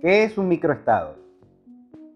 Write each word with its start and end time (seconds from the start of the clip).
¿Qué 0.00 0.22
es 0.22 0.38
un 0.38 0.46
microestado? 0.46 1.16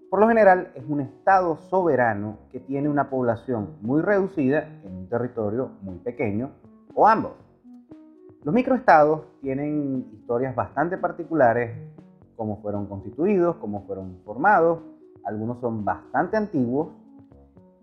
Por 0.09 0.21
lo 0.21 0.29
general 0.29 0.71
es 0.77 0.85
un 0.89 1.01
estado 1.01 1.57
soberano 1.69 2.39
que 2.53 2.61
tiene 2.61 2.89
una 2.89 3.11
población 3.11 3.77
muy 3.81 4.03
reducida 4.03 4.69
en 4.85 4.99
un 4.99 5.09
territorio 5.09 5.71
muy 5.81 5.97
pequeño 5.97 6.53
o 6.95 7.09
ambos. 7.09 7.33
Los 8.45 8.55
microestados 8.55 9.23
tienen 9.41 10.07
historias 10.13 10.55
bastante 10.55 10.97
particulares, 10.97 11.77
cómo 12.37 12.63
fueron 12.63 12.87
constituidos, 12.87 13.57
cómo 13.57 13.85
fueron 13.85 14.21
formados, 14.25 14.79
algunos 15.25 15.61
son 15.61 15.85
bastante 15.85 16.37
antiguos 16.37 16.91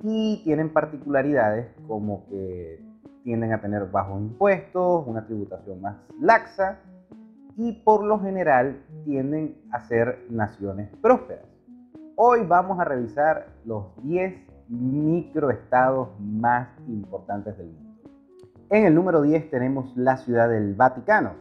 y 0.02 0.42
tienen 0.46 0.72
particularidades 0.72 1.76
como 1.90 2.26
que 2.30 2.82
tienden 3.26 3.52
a 3.52 3.60
tener 3.60 3.88
bajos 3.88 4.22
impuestos, 4.22 5.06
una 5.06 5.26
tributación 5.26 5.82
más 5.82 5.98
laxa 6.22 6.80
y 7.60 7.73
por 7.73 8.05
lo 8.05 8.21
general 8.21 8.82
tienden 9.04 9.57
a 9.73 9.82
ser 9.82 10.25
naciones 10.30 10.89
prósperas. 11.02 11.43
Hoy 12.15 12.46
vamos 12.47 12.79
a 12.79 12.86
revisar 12.86 13.47
los 13.65 13.88
10 14.01 14.34
microestados 14.70 16.07
más 16.21 16.70
importantes 16.87 17.57
del 17.57 17.68
mundo. 17.68 18.00
En 18.70 18.86
el 18.86 18.96
número 18.96 19.21
10 19.24 19.51
tenemos 19.51 19.92
la 19.98 20.15
ciudad 20.15 20.48
del 20.48 20.74
Vaticano. 20.74 21.34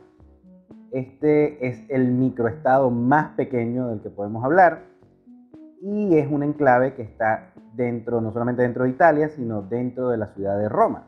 Este 0.90 1.64
es 1.64 1.84
el 1.88 2.08
microestado 2.08 2.90
más 2.90 3.36
pequeño 3.36 3.86
del 3.86 4.00
que 4.00 4.10
podemos 4.10 4.44
hablar 4.44 4.86
y 5.80 6.16
es 6.16 6.28
un 6.28 6.42
enclave 6.42 6.94
que 6.94 7.02
está 7.02 7.52
dentro, 7.74 8.20
no 8.20 8.32
solamente 8.32 8.62
dentro 8.62 8.84
de 8.84 8.90
Italia, 8.90 9.28
sino 9.28 9.62
dentro 9.62 10.08
de 10.08 10.16
la 10.16 10.34
ciudad 10.34 10.58
de 10.58 10.68
Roma. 10.68 11.06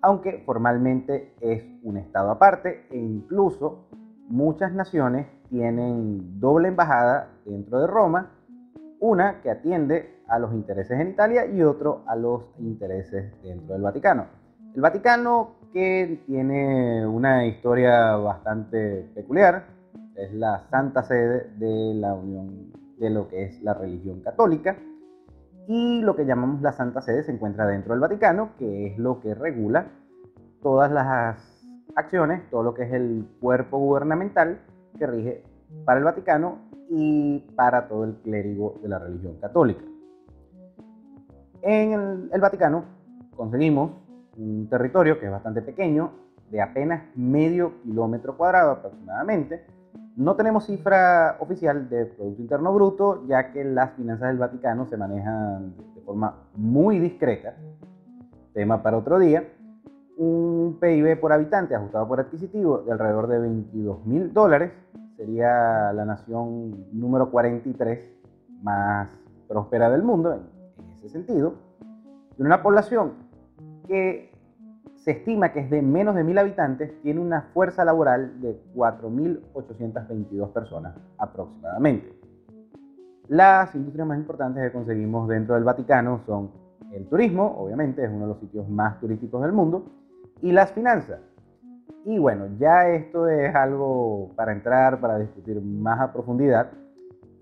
Aunque 0.00 0.42
formalmente 0.46 1.34
es 1.42 1.62
un 1.82 1.98
estado 1.98 2.30
aparte 2.30 2.86
e 2.90 2.96
incluso 2.96 3.90
muchas 4.30 4.72
naciones 4.72 5.26
tienen 5.50 6.40
doble 6.40 6.68
embajada 6.68 7.28
dentro 7.44 7.80
de 7.80 7.86
Roma, 7.86 8.30
una 9.00 9.42
que 9.42 9.50
atiende 9.50 10.20
a 10.28 10.38
los 10.38 10.54
intereses 10.54 10.98
en 10.98 11.10
Italia 11.10 11.46
y 11.46 11.62
otro 11.62 12.02
a 12.06 12.16
los 12.16 12.44
intereses 12.58 13.32
dentro 13.42 13.74
del 13.74 13.82
Vaticano. 13.82 14.26
El 14.74 14.80
Vaticano 14.80 15.56
que 15.72 16.22
tiene 16.26 17.06
una 17.06 17.46
historia 17.46 18.16
bastante 18.16 19.10
peculiar, 19.14 19.64
es 20.16 20.32
la 20.34 20.64
santa 20.70 21.02
sede 21.02 21.50
de 21.56 21.94
la 21.94 22.14
Unión 22.14 22.72
de 22.98 23.10
lo 23.10 23.28
que 23.28 23.44
es 23.44 23.62
la 23.62 23.74
religión 23.74 24.20
católica. 24.20 24.76
Y 25.66 26.00
lo 26.02 26.16
que 26.16 26.26
llamamos 26.26 26.60
la 26.62 26.72
Santa 26.72 27.00
Sede 27.00 27.22
se 27.22 27.32
encuentra 27.32 27.66
dentro 27.66 27.92
del 27.92 28.00
Vaticano, 28.00 28.50
que 28.58 28.88
es 28.88 28.98
lo 28.98 29.20
que 29.20 29.34
regula 29.34 29.86
todas 30.62 30.90
las 30.90 31.59
acciones, 31.96 32.48
todo 32.50 32.62
lo 32.62 32.74
que 32.74 32.84
es 32.84 32.92
el 32.92 33.26
cuerpo 33.40 33.78
gubernamental 33.78 34.60
que 34.98 35.06
rige 35.06 35.44
para 35.84 35.98
el 35.98 36.04
Vaticano 36.04 36.58
y 36.88 37.40
para 37.54 37.88
todo 37.88 38.04
el 38.04 38.14
clérigo 38.16 38.74
de 38.82 38.88
la 38.88 38.98
religión 38.98 39.36
católica. 39.40 39.84
En 41.62 41.92
el, 41.92 42.30
el 42.32 42.40
Vaticano 42.40 42.84
conseguimos 43.36 43.92
un 44.36 44.68
territorio 44.68 45.18
que 45.18 45.26
es 45.26 45.32
bastante 45.32 45.62
pequeño, 45.62 46.12
de 46.50 46.60
apenas 46.60 47.04
medio 47.14 47.80
kilómetro 47.82 48.36
cuadrado 48.36 48.72
aproximadamente, 48.72 49.64
no 50.16 50.36
tenemos 50.36 50.66
cifra 50.66 51.36
oficial 51.38 51.88
de 51.88 52.04
Producto 52.04 52.42
Interno 52.42 52.74
Bruto, 52.74 53.26
ya 53.26 53.52
que 53.52 53.64
las 53.64 53.92
finanzas 53.92 54.28
del 54.28 54.38
Vaticano 54.38 54.86
se 54.86 54.96
manejan 54.96 55.74
de 55.94 56.00
forma 56.02 56.34
muy 56.54 56.98
discreta. 56.98 57.54
Tema 58.52 58.82
para 58.82 58.98
otro 58.98 59.18
día. 59.18 59.44
Un 60.22 60.76
PIB 60.78 61.18
por 61.18 61.32
habitante 61.32 61.74
ajustado 61.74 62.06
por 62.06 62.20
adquisitivo 62.20 62.82
de 62.82 62.92
alrededor 62.92 63.26
de 63.26 63.38
22 63.38 64.04
mil 64.04 64.34
dólares. 64.34 64.70
Sería 65.16 65.94
la 65.94 66.04
nación 66.04 66.88
número 66.92 67.30
43 67.30 68.06
más 68.62 69.08
próspera 69.48 69.88
del 69.88 70.02
mundo 70.02 70.34
en, 70.34 70.42
ese 70.98 71.08
sentido. 71.08 71.54
Y 72.36 72.42
una 72.42 72.62
población 72.62 73.14
que 73.88 74.30
se 74.96 75.12
estima 75.12 75.54
que 75.54 75.60
es 75.60 75.70
de 75.70 75.80
menos 75.80 76.14
de 76.14 76.22
mil 76.22 76.36
habitantes, 76.36 77.00
tiene 77.00 77.18
una 77.18 77.48
fuerza 77.54 77.82
laboral 77.86 78.42
de 78.42 78.60
4.822 78.74 80.52
personas 80.52 80.98
aproximadamente. 81.16 82.14
Las 83.28 83.74
industrias 83.74 84.06
más 84.06 84.18
importantes 84.18 84.64
que 84.64 84.70
conseguimos 84.70 85.26
dentro 85.28 85.54
del 85.54 85.64
Vaticano 85.64 86.20
son 86.26 86.50
el 86.92 87.06
turismo, 87.06 87.56
obviamente 87.58 88.04
es 88.04 88.10
uno 88.10 88.26
de 88.26 88.26
los 88.26 88.40
sitios 88.40 88.68
más 88.68 89.00
turísticos 89.00 89.40
del 89.40 89.52
mundo, 89.52 89.86
y 90.42 90.52
las 90.52 90.72
finanzas. 90.72 91.20
Y 92.04 92.18
bueno, 92.18 92.46
ya 92.58 92.88
esto 92.88 93.28
es 93.28 93.54
algo 93.54 94.30
para 94.34 94.52
entrar, 94.52 95.00
para 95.00 95.18
discutir 95.18 95.60
más 95.60 96.00
a 96.00 96.12
profundidad. 96.12 96.70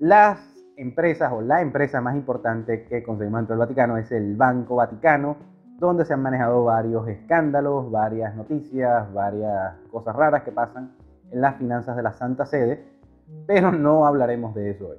Las 0.00 0.38
empresas 0.76 1.32
o 1.32 1.40
la 1.40 1.60
empresa 1.60 2.00
más 2.00 2.14
importante 2.16 2.84
que 2.84 3.02
conseguimos 3.02 3.40
dentro 3.40 3.54
del 3.54 3.60
Vaticano 3.60 3.96
es 3.98 4.10
el 4.12 4.36
Banco 4.36 4.76
Vaticano, 4.76 5.36
donde 5.78 6.04
se 6.04 6.14
han 6.14 6.22
manejado 6.22 6.64
varios 6.64 7.06
escándalos, 7.08 7.90
varias 7.90 8.34
noticias, 8.34 9.12
varias 9.12 9.74
cosas 9.90 10.14
raras 10.16 10.42
que 10.42 10.50
pasan 10.50 10.92
en 11.30 11.40
las 11.40 11.56
finanzas 11.56 11.96
de 11.96 12.02
la 12.02 12.12
Santa 12.12 12.46
Sede, 12.46 12.84
pero 13.46 13.70
no 13.72 14.06
hablaremos 14.06 14.54
de 14.54 14.70
eso 14.70 14.88
hoy. 14.88 14.98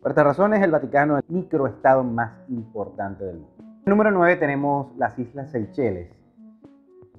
Por 0.00 0.12
estas 0.12 0.24
razones, 0.24 0.62
el 0.62 0.70
Vaticano 0.70 1.18
es 1.18 1.24
el 1.28 1.34
microestado 1.34 2.04
más 2.04 2.32
importante 2.48 3.24
del 3.24 3.38
mundo. 3.38 3.64
Número 3.86 4.10
9 4.12 4.36
tenemos 4.36 4.96
las 4.96 5.18
Islas 5.18 5.50
Seychelles. 5.50 6.17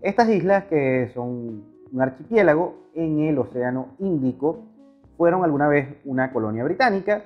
Estas 0.02 0.30
islas, 0.30 0.64
que 0.66 1.12
son 1.14 1.64
un 1.92 2.02
archipiélago 2.02 2.90
en 2.94 3.20
el 3.20 3.38
Océano 3.38 3.96
Índico, 4.00 4.64
fueron 5.18 5.44
alguna 5.44 5.68
vez 5.68 5.98
una 6.06 6.32
colonia 6.32 6.64
británica 6.64 7.24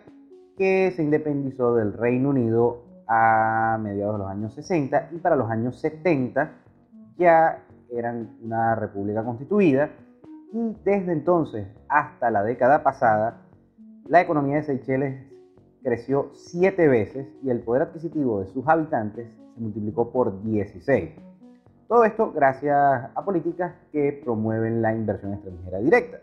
que 0.58 0.92
se 0.96 1.04
independizó 1.04 1.76
del 1.76 1.94
Reino 1.94 2.30
Unido 2.30 2.84
a 3.08 3.78
mediados 3.80 4.16
de 4.16 4.20
los 4.20 4.28
años 4.32 4.56
60 4.56 5.10
y 5.12 5.18
para 5.18 5.36
los 5.36 5.52
años 5.52 5.80
70 5.82 6.52
ya 7.18 7.64
eran 7.92 8.38
una 8.42 8.74
república 8.74 9.24
constituida 9.24 9.92
y 10.52 10.76
desde 10.84 11.12
entonces 11.12 11.68
hasta 11.90 12.32
la 12.32 12.44
década 12.44 12.82
pasada 12.82 13.42
la 14.08 14.22
economía 14.22 14.56
de 14.56 14.64
Seychelles 14.64 15.28
creció 15.84 16.32
siete 16.34 16.88
veces 16.88 17.28
y 17.44 17.52
el 17.52 17.60
poder 17.60 17.84
adquisitivo 17.84 18.40
de 18.40 18.48
sus 18.48 18.68
habitantes 18.68 19.28
se 19.54 19.62
multiplicó 19.62 20.12
por 20.12 20.42
16. 20.44 21.33
Todo 21.94 22.06
esto 22.06 22.32
gracias 22.34 22.76
a 23.14 23.24
políticas 23.24 23.72
que 23.92 24.20
promueven 24.24 24.82
la 24.82 24.96
inversión 24.96 25.34
extranjera 25.34 25.78
directa. 25.78 26.22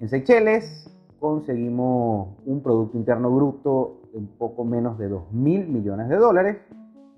En 0.00 0.08
Seychelles 0.08 0.92
conseguimos 1.20 2.36
un 2.46 2.60
Producto 2.60 2.98
Interno 2.98 3.30
Bruto 3.30 4.00
un 4.12 4.26
poco 4.26 4.64
menos 4.64 4.98
de 4.98 5.08
2 5.08 5.32
mil 5.32 5.68
millones 5.68 6.08
de 6.08 6.16
dólares, 6.16 6.56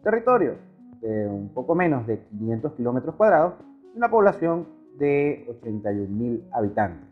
territorio 0.03 0.57
de 1.01 1.27
un 1.27 1.49
poco 1.55 1.75
menos 1.75 2.07
de 2.07 2.19
500 2.21 2.75
kilómetros 2.75 3.15
cuadrados 3.15 3.55
y 3.95 3.97
una 3.97 4.11
población 4.11 4.67
de 4.99 5.47
81 5.59 6.15
mil 6.15 6.45
habitantes. 6.53 7.09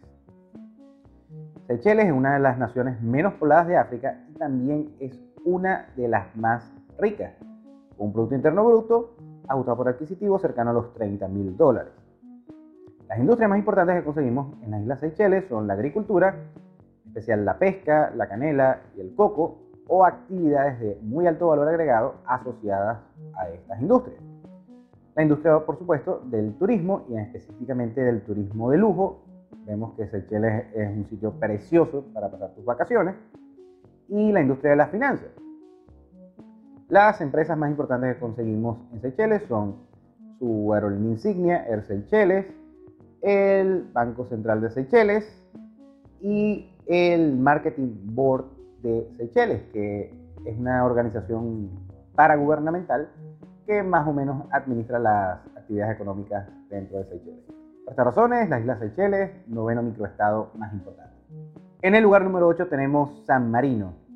Seychelles 1.66 2.08
es 2.08 2.12
una 2.12 2.34
de 2.34 2.40
las 2.40 2.58
naciones 2.58 3.00
menos 3.00 3.32
pobladas 3.36 3.68
de 3.68 3.78
África 3.78 4.22
y 4.28 4.34
también 4.34 4.94
es 5.00 5.18
una 5.46 5.88
de 5.96 6.08
las 6.08 6.36
más 6.36 6.70
ricas, 6.98 7.32
con 7.96 8.08
un 8.08 8.12
Producto 8.12 8.34
Interno 8.34 8.66
Bruto 8.66 9.14
ajustado 9.50 9.76
por 9.76 9.88
adquisitivo 9.88 10.38
cercano 10.38 10.70
a 10.70 10.72
los 10.72 10.94
30 10.94 11.26
mil 11.28 11.56
dólares. 11.56 11.92
Las 13.08 13.18
industrias 13.18 13.50
más 13.50 13.58
importantes 13.58 13.96
que 13.96 14.04
conseguimos 14.04 14.54
en 14.62 14.70
las 14.70 14.82
Islas 14.82 15.00
Seychelles 15.00 15.44
son 15.48 15.66
la 15.66 15.74
agricultura, 15.74 16.36
en 17.04 17.08
especial 17.08 17.44
la 17.44 17.58
pesca, 17.58 18.12
la 18.14 18.28
canela 18.28 18.82
y 18.96 19.00
el 19.00 19.14
coco, 19.14 19.58
o 19.88 20.04
actividades 20.04 20.78
de 20.78 20.98
muy 21.02 21.26
alto 21.26 21.48
valor 21.48 21.68
agregado 21.68 22.14
asociadas 22.24 23.00
a 23.34 23.48
estas 23.48 23.80
industrias. 23.82 24.20
La 25.16 25.24
industria, 25.24 25.58
por 25.66 25.76
supuesto, 25.76 26.22
del 26.26 26.54
turismo 26.54 27.04
y 27.08 27.16
específicamente 27.16 28.00
del 28.00 28.22
turismo 28.22 28.70
de 28.70 28.78
lujo. 28.78 29.24
Vemos 29.66 29.94
que 29.94 30.06
Seychelles 30.06 30.66
es 30.72 30.88
un 30.96 31.04
sitio 31.06 31.32
precioso 31.32 32.04
para 32.14 32.30
pasar 32.30 32.54
tus 32.54 32.64
vacaciones. 32.64 33.16
Y 34.08 34.30
la 34.30 34.40
industria 34.40 34.70
de 34.70 34.76
las 34.76 34.90
finanzas. 34.90 35.30
Las 36.90 37.20
empresas 37.20 37.56
más 37.56 37.70
importantes 37.70 38.14
que 38.14 38.20
conseguimos 38.20 38.78
en 38.92 39.00
Seychelles 39.00 39.44
son 39.46 39.76
su 40.40 40.74
aerolínea 40.74 41.12
insignia, 41.12 41.64
Air 41.68 41.86
Seychelles, 41.86 42.46
el 43.22 43.88
Banco 43.92 44.26
Central 44.26 44.60
de 44.60 44.70
Seychelles 44.70 45.24
y 46.20 46.68
el 46.86 47.36
Marketing 47.38 47.92
Board 48.06 48.46
de 48.82 49.08
Seychelles, 49.18 49.62
que 49.72 50.12
es 50.44 50.58
una 50.58 50.84
organización 50.84 51.70
paragubernamental 52.16 53.08
que 53.68 53.84
más 53.84 54.08
o 54.08 54.12
menos 54.12 54.42
administra 54.50 54.98
las 54.98 55.38
actividades 55.56 55.94
económicas 55.94 56.48
dentro 56.70 56.98
de 56.98 57.04
Seychelles. 57.04 57.44
Por 57.84 57.92
estas 57.92 58.06
razones, 58.06 58.50
las 58.50 58.62
Islas 58.62 58.80
Seychelles, 58.80 59.30
noveno 59.46 59.84
microestado 59.84 60.50
más 60.56 60.72
importante. 60.72 61.14
En 61.82 61.94
el 61.94 62.02
lugar 62.02 62.24
número 62.24 62.48
8 62.48 62.66
tenemos 62.66 63.24
San 63.26 63.48
Marino. 63.48 64.09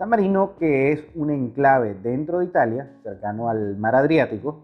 San 0.00 0.08
Marino, 0.08 0.56
que 0.58 0.92
es 0.92 1.04
un 1.14 1.28
enclave 1.28 1.92
dentro 1.92 2.38
de 2.38 2.46
Italia, 2.46 2.90
cercano 3.02 3.50
al 3.50 3.76
mar 3.76 3.94
Adriático, 3.94 4.62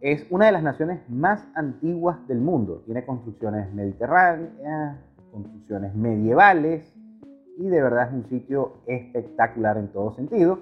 es 0.00 0.24
una 0.30 0.46
de 0.46 0.52
las 0.52 0.62
naciones 0.62 1.00
más 1.08 1.44
antiguas 1.56 2.24
del 2.28 2.38
mundo. 2.38 2.84
Tiene 2.86 3.04
construcciones 3.04 3.74
mediterráneas, 3.74 4.96
construcciones 5.32 5.92
medievales, 5.96 6.88
y 7.58 7.66
de 7.66 7.82
verdad 7.82 8.10
es 8.10 8.14
un 8.14 8.28
sitio 8.28 8.74
espectacular 8.86 9.76
en 9.76 9.88
todo 9.88 10.12
sentido. 10.12 10.60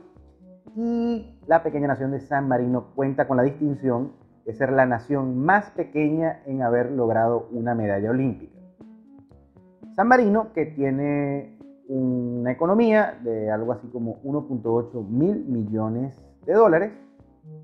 Y 0.75 1.39
la 1.47 1.63
pequeña 1.63 1.89
nación 1.89 2.11
de 2.11 2.21
San 2.21 2.49
Marino 2.49 2.87
cuenta 2.95 3.29
con 3.29 3.37
la 3.37 3.43
distinción 3.43 4.13
de 4.47 4.55
ser 4.55 4.73
la 4.73 4.87
nación 4.87 5.37
más 5.37 5.71
pequeña 5.73 6.41
en 6.47 6.63
haber 6.63 6.93
logrado 6.93 7.47
una 7.53 7.75
medalla 7.75 8.09
olímpica. 8.09 8.59
San 9.95 10.09
Marino, 10.09 10.55
que 10.55 10.65
tiene 10.65 11.58
una 11.89 12.53
economía 12.53 13.19
de 13.23 13.51
algo 13.51 13.73
así 13.73 13.89
como 13.89 14.23
1.8 14.23 15.09
mil 15.09 15.45
millones 15.47 16.17
de 16.45 16.53
dólares, 16.53 16.93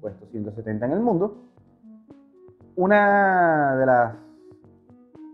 puesto 0.01 0.27
170 0.27 0.87
en 0.87 0.93
el 0.93 1.01
mundo, 1.01 1.37
una 2.77 3.77
de 3.77 3.87
las 3.87 4.15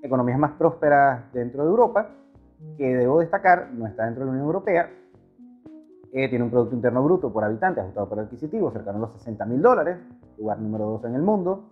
economías 0.02 0.38
más 0.38 0.52
prósperas 0.52 1.32
dentro 1.32 1.62
de 1.62 1.70
Europa, 1.70 2.10
que 2.76 2.96
debo 2.96 3.20
destacar, 3.20 3.70
no 3.72 3.86
está 3.86 4.04
dentro 4.04 4.20
de 4.20 4.26
la 4.26 4.32
Unión 4.32 4.46
Europea, 4.46 4.90
eh, 6.12 6.28
tiene 6.28 6.44
un 6.44 6.50
Producto 6.50 6.74
Interno 6.74 7.04
Bruto 7.04 7.32
por 7.32 7.44
habitante 7.44 7.80
ajustado 7.80 8.08
por 8.08 8.18
adquisitivo 8.18 8.72
cercano 8.72 8.98
a 8.98 9.00
los 9.02 9.12
60 9.12 9.46
mil 9.46 9.62
dólares, 9.62 9.98
lugar 10.36 10.58
número 10.58 10.86
2 10.86 11.04
en 11.04 11.14
el 11.14 11.22
mundo, 11.22 11.70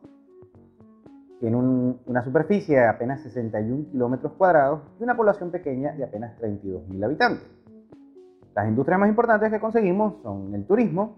tiene 1.40 1.56
una 1.56 2.24
superficie 2.24 2.78
de 2.78 2.86
apenas 2.86 3.22
61 3.22 3.90
kilómetros 3.90 4.32
cuadrados 4.32 4.80
y 4.98 5.04
una 5.04 5.16
población 5.16 5.50
pequeña 5.50 5.92
de 5.92 6.04
apenas 6.04 6.36
32 6.36 6.88
mil 6.88 7.02
habitantes. 7.02 7.46
Las 8.54 8.68
industrias 8.68 8.98
más 8.98 9.08
importantes 9.08 9.50
que 9.50 9.60
conseguimos 9.60 10.14
son 10.22 10.52
el 10.54 10.66
turismo, 10.66 11.16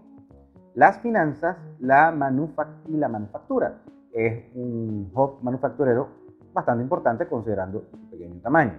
las 0.75 0.99
finanzas 0.99 1.57
la 1.79 2.13
y 2.87 2.97
la 2.97 3.09
manufactura. 3.09 3.81
Es 4.13 4.45
un 4.55 5.11
hub 5.13 5.39
manufacturero 5.41 6.09
bastante 6.53 6.83
importante 6.83 7.27
considerando 7.27 7.83
su 7.89 8.09
pequeño 8.09 8.39
tamaño. 8.41 8.73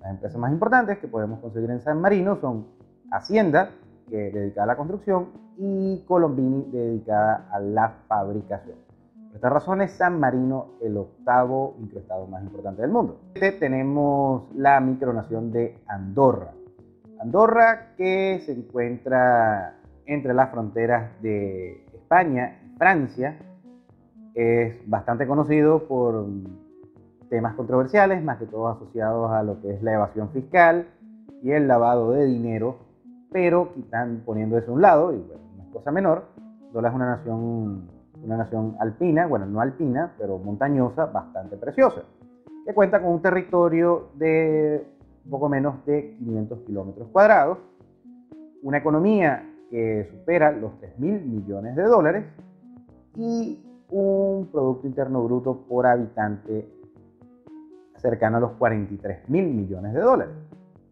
Las 0.00 0.10
empresas 0.10 0.38
más 0.38 0.52
importantes 0.52 0.98
que 0.98 1.08
podemos 1.08 1.40
conseguir 1.40 1.70
en 1.70 1.80
San 1.80 2.00
Marino 2.00 2.36
son 2.36 2.66
Hacienda, 3.10 3.70
que 4.08 4.28
es 4.28 4.34
dedicada 4.34 4.64
a 4.64 4.66
la 4.66 4.76
construcción, 4.76 5.28
y 5.56 6.04
Colombini, 6.06 6.70
dedicada 6.70 7.48
a 7.50 7.60
la 7.60 7.88
fabricación. 8.08 8.85
Por 9.36 9.40
estas 9.40 9.52
razones, 9.52 9.90
San 9.90 10.18
Marino, 10.18 10.78
el 10.80 10.96
octavo 10.96 11.76
microestado 11.78 12.26
más 12.26 12.42
importante 12.42 12.80
del 12.80 12.90
mundo. 12.90 13.20
Tenemos 13.34 14.44
la 14.54 14.80
micronación 14.80 15.52
de 15.52 15.78
Andorra. 15.88 16.52
Andorra 17.20 17.94
que 17.98 18.40
se 18.46 18.52
encuentra 18.52 19.74
entre 20.06 20.32
las 20.32 20.50
fronteras 20.50 21.10
de 21.20 21.84
España 21.92 22.62
y 22.64 22.78
Francia, 22.78 23.36
es 24.32 24.76
bastante 24.88 25.26
conocido 25.26 25.86
por 25.86 26.24
temas 27.28 27.54
controversiales, 27.56 28.24
más 28.24 28.38
que 28.38 28.46
todo 28.46 28.68
asociados 28.68 29.30
a 29.32 29.42
lo 29.42 29.60
que 29.60 29.74
es 29.74 29.82
la 29.82 29.92
evasión 29.92 30.30
fiscal 30.30 30.88
y 31.42 31.50
el 31.50 31.68
lavado 31.68 32.12
de 32.12 32.24
dinero, 32.24 32.78
pero 33.30 33.74
quitan, 33.74 34.22
poniendo 34.24 34.56
eso 34.56 34.70
a 34.70 34.74
un 34.74 34.80
lado, 34.80 35.12
y 35.12 35.18
bueno, 35.18 35.42
no 35.58 35.62
es 35.62 35.68
cosa 35.74 35.90
menor, 35.90 36.24
Andorra 36.72 36.88
es 36.88 36.94
una 36.94 37.16
nación, 37.16 37.95
una 38.26 38.36
nación 38.38 38.76
alpina, 38.80 39.26
bueno, 39.26 39.46
no 39.46 39.60
alpina, 39.60 40.12
pero 40.18 40.38
montañosa, 40.38 41.06
bastante 41.06 41.56
preciosa, 41.56 42.02
que 42.66 42.74
cuenta 42.74 43.00
con 43.00 43.12
un 43.12 43.22
territorio 43.22 44.10
de 44.14 44.84
poco 45.30 45.48
menos 45.48 45.84
de 45.86 46.16
500 46.18 46.60
kilómetros 46.66 47.08
cuadrados, 47.08 47.58
una 48.62 48.78
economía 48.78 49.48
que 49.70 50.08
supera 50.10 50.50
los 50.50 50.78
3 50.80 50.98
mil 50.98 51.24
millones 51.24 51.76
de 51.76 51.82
dólares 51.84 52.24
y 53.14 53.62
un 53.90 54.48
Producto 54.50 54.86
Interno 54.88 55.22
Bruto 55.22 55.64
por 55.68 55.86
habitante 55.86 56.68
cercano 57.96 58.38
a 58.38 58.40
los 58.40 58.52
43 58.52 59.28
mil 59.28 59.46
millones 59.46 59.94
de 59.94 60.00
dólares. 60.00 60.34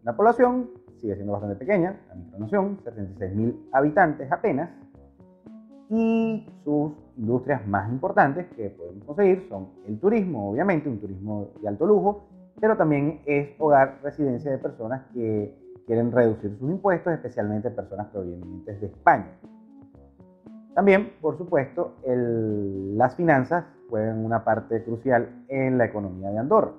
La 0.03 0.15
población 0.15 0.69
sigue 1.01 1.15
siendo 1.15 1.33
bastante 1.33 1.57
pequeña, 1.57 1.99
la 2.07 2.15
micronación, 2.15 2.79
76 2.83 3.35
mil 3.35 3.69
habitantes 3.73 4.31
apenas, 4.31 4.69
y 5.97 6.45
sus 6.63 6.91
industrias 7.17 7.65
más 7.67 7.89
importantes 7.89 8.47
que 8.55 8.69
podemos 8.69 9.03
conseguir 9.05 9.45
son 9.49 9.69
el 9.87 9.99
turismo, 9.99 10.51
obviamente, 10.51 10.89
un 10.89 10.99
turismo 10.99 11.51
de 11.61 11.67
alto 11.67 11.85
lujo, 11.85 12.25
pero 12.59 12.75
también 12.75 13.21
es 13.25 13.49
hogar, 13.59 13.99
residencia 14.03 14.51
de 14.51 14.57
personas 14.57 15.03
que 15.13 15.55
quieren 15.85 16.11
reducir 16.11 16.57
sus 16.57 16.69
impuestos, 16.69 17.13
especialmente 17.13 17.69
personas 17.69 18.07
provenientes 18.07 18.81
de 18.81 18.87
España. 18.87 19.27
También, 20.73 21.13
por 21.21 21.37
supuesto, 21.37 21.95
las 22.05 23.15
finanzas 23.15 23.65
juegan 23.89 24.25
una 24.25 24.43
parte 24.43 24.83
crucial 24.83 25.45
en 25.47 25.77
la 25.77 25.85
economía 25.85 26.29
de 26.31 26.39
Andorra. 26.39 26.71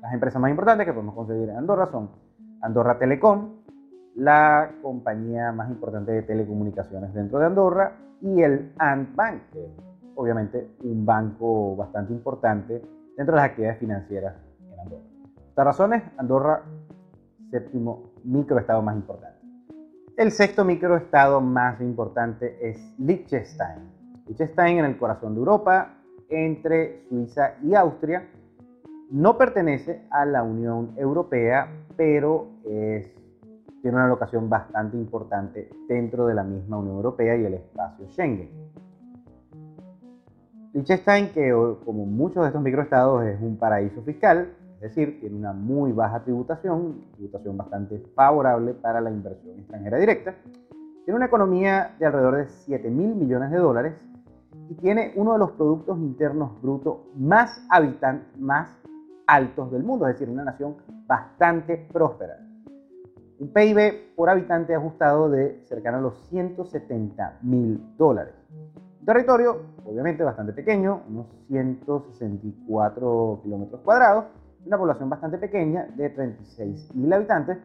Las 0.00 0.14
empresas 0.14 0.40
más 0.40 0.50
importantes 0.50 0.86
que 0.86 0.92
podemos 0.92 1.14
conseguir 1.14 1.50
en 1.50 1.56
Andorra 1.56 1.90
son 1.90 2.10
Andorra 2.62 2.98
Telecom, 2.98 3.56
la 4.14 4.70
compañía 4.82 5.52
más 5.52 5.68
importante 5.70 6.12
de 6.12 6.22
telecomunicaciones 6.22 7.12
dentro 7.14 7.38
de 7.38 7.46
Andorra, 7.46 7.96
y 8.20 8.42
el 8.42 8.72
Ant 8.78 9.14
Bank, 9.14 9.42
que 9.52 9.64
es 9.64 9.70
obviamente 10.14 10.70
un 10.82 11.04
banco 11.04 11.76
bastante 11.76 12.12
importante 12.12 12.80
dentro 13.16 13.34
de 13.34 13.40
las 13.40 13.50
actividades 13.50 13.78
financieras 13.78 14.34
en 14.72 14.80
Andorra. 14.80 15.04
Estas 15.48 15.64
razones, 15.64 16.02
Andorra 16.16 16.62
séptimo 17.50 18.14
microestado 18.24 18.82
más 18.82 18.96
importante. 18.96 19.38
El 20.16 20.30
sexto 20.30 20.64
microestado 20.64 21.40
más 21.40 21.80
importante 21.80 22.56
es 22.60 22.78
Liechtenstein. 22.98 23.90
Liechtenstein 24.26 24.78
en 24.78 24.84
el 24.86 24.96
corazón 24.96 25.34
de 25.34 25.40
Europa, 25.40 25.96
entre 26.30 27.04
Suiza 27.08 27.54
y 27.62 27.74
Austria. 27.74 28.26
No 29.10 29.36
pertenece 29.36 30.06
a 30.10 30.24
la 30.24 30.42
Unión 30.42 30.94
Europea, 30.96 31.68
pero 31.96 32.48
tiene 33.84 33.98
una 33.98 34.08
locación 34.08 34.48
bastante 34.48 34.96
importante 34.96 35.68
dentro 35.86 36.26
de 36.26 36.32
la 36.32 36.42
misma 36.42 36.78
Unión 36.78 36.96
Europea 36.96 37.36
y 37.36 37.44
el 37.44 37.52
espacio 37.52 38.08
Schengen. 38.08 38.48
Liechtenstein, 40.72 41.28
que 41.34 41.52
como 41.84 42.06
muchos 42.06 42.44
de 42.44 42.46
estos 42.46 42.62
microestados 42.62 43.26
es 43.26 43.38
un 43.42 43.58
paraíso 43.58 44.00
fiscal, 44.00 44.54
es 44.76 44.80
decir, 44.80 45.20
tiene 45.20 45.36
una 45.36 45.52
muy 45.52 45.92
baja 45.92 46.24
tributación, 46.24 47.04
tributación 47.12 47.58
bastante 47.58 48.02
favorable 48.14 48.72
para 48.72 49.02
la 49.02 49.10
inversión 49.10 49.58
extranjera 49.58 49.98
directa. 49.98 50.34
Tiene 51.04 51.16
una 51.16 51.26
economía 51.26 51.94
de 51.98 52.06
alrededor 52.06 52.36
de 52.36 52.48
7 52.48 52.88
mil 52.88 53.14
millones 53.14 53.50
de 53.50 53.58
dólares 53.58 53.94
y 54.70 54.74
tiene 54.76 55.12
uno 55.16 55.34
de 55.34 55.40
los 55.40 55.50
productos 55.50 55.98
internos 55.98 56.58
brutos 56.62 57.00
más, 57.16 57.68
más 58.38 58.80
altos 59.26 59.70
del 59.70 59.82
mundo, 59.82 60.08
es 60.08 60.14
decir, 60.14 60.30
una 60.30 60.44
nación 60.44 60.74
bastante 61.06 61.86
próspera. 61.92 62.43
Un 63.38 63.52
PIB 63.52 64.14
por 64.14 64.30
habitante 64.30 64.74
ajustado 64.74 65.28
de 65.28 65.60
cercano 65.64 65.98
a 65.98 66.00
los 66.00 66.14
170 66.28 67.38
mil 67.42 67.80
dólares. 67.96 68.34
Un 69.00 69.06
territorio, 69.06 69.60
obviamente, 69.84 70.22
bastante 70.22 70.52
pequeño, 70.52 71.02
unos 71.08 71.26
164 71.48 73.40
kilómetros 73.42 73.80
cuadrados, 73.82 74.26
una 74.64 74.78
población 74.78 75.10
bastante 75.10 75.38
pequeña 75.38 75.86
de 75.96 76.14
36.000 76.14 77.14
habitantes, 77.14 77.58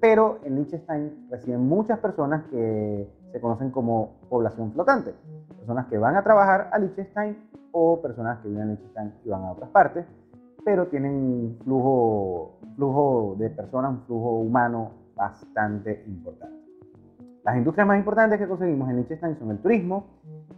pero 0.00 0.38
en 0.44 0.56
Liechtenstein 0.56 1.26
residen 1.30 1.66
muchas 1.66 1.98
personas 1.98 2.44
que 2.50 3.08
se 3.32 3.40
conocen 3.40 3.70
como 3.70 4.20
población 4.28 4.72
flotante, 4.72 5.14
personas 5.56 5.86
que 5.86 5.98
van 5.98 6.16
a 6.16 6.22
trabajar 6.22 6.68
a 6.72 6.78
Liechtenstein 6.78 7.36
o 7.72 8.00
personas 8.00 8.38
que 8.40 8.48
viven 8.48 8.62
en 8.62 8.68
Liechtenstein 8.68 9.14
y 9.24 9.28
van 9.30 9.42
a 9.42 9.52
otras 9.52 9.70
partes, 9.70 10.06
pero 10.64 10.86
tienen 10.86 11.12
un 11.12 11.58
flujo, 11.64 12.58
flujo 12.76 12.97
de 13.48 13.54
personas, 13.54 13.92
un 13.92 14.02
flujo 14.02 14.40
humano 14.40 14.92
bastante 15.14 16.04
importante. 16.06 16.56
Las 17.44 17.56
industrias 17.56 17.86
más 17.86 17.98
importantes 17.98 18.38
que 18.38 18.46
conseguimos 18.46 18.90
en 18.90 18.96
Liechtenstein 18.96 19.38
son 19.38 19.50
el 19.50 19.58
turismo 19.58 20.06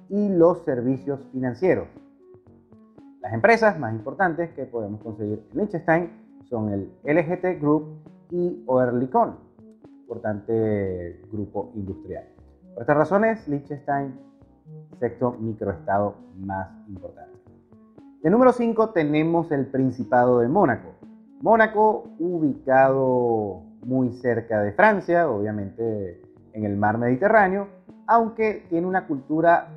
y 0.08 0.28
los 0.28 0.64
servicios 0.64 1.20
financieros. 1.32 1.88
Las 3.20 3.32
empresas 3.32 3.78
más 3.78 3.92
importantes 3.94 4.50
que 4.54 4.64
podemos 4.64 5.00
conseguir 5.02 5.46
en 5.52 5.58
Liechtenstein 5.58 6.10
son 6.48 6.70
el 6.70 6.90
LGT 7.04 7.60
Group 7.60 8.00
y 8.30 8.64
Oerlikon, 8.66 9.36
importante 10.00 11.22
grupo 11.30 11.70
industrial. 11.74 12.24
Por 12.74 12.82
estas 12.82 12.96
razones, 12.96 13.46
Liechtenstein, 13.46 14.18
sexto 14.98 15.36
microestado 15.38 16.14
más 16.38 16.68
importante. 16.88 17.38
De 18.22 18.30
número 18.30 18.52
5 18.52 18.90
tenemos 18.90 19.50
el 19.50 19.66
Principado 19.66 20.40
de 20.40 20.48
Mónaco. 20.48 20.99
Mónaco, 21.40 22.04
ubicado 22.18 23.62
muy 23.82 24.12
cerca 24.18 24.60
de 24.60 24.72
Francia, 24.72 25.30
obviamente 25.30 26.20
en 26.52 26.64
el 26.64 26.76
mar 26.76 26.98
Mediterráneo, 26.98 27.68
aunque 28.06 28.66
tiene 28.68 28.86
una 28.86 29.06
cultura 29.06 29.68